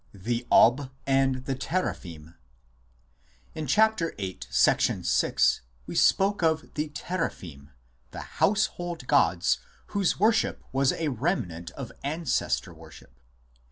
THE" 0.15 0.47
OB" 0.51 0.89
AND 1.05 1.45
THE 1.45 1.53
TEEAPHIM 1.53 2.33
In 3.53 3.67
Ch. 3.67 3.77
VIII, 3.95 4.39
VI 4.51 5.33
we 5.85 5.93
spoke 5.93 6.41
of 6.41 6.73
the 6.73 6.89
Teraphim, 6.89 7.69
the 8.09 8.21
house 8.41 8.65
hold 8.65 9.05
gods 9.05 9.59
whose 9.93 10.19
worship 10.19 10.63
was 10.71 10.91
a 10.93 11.09
remnant 11.09 11.69
of 11.77 11.91
Ancestor 12.03 12.73
worship. 12.73 13.19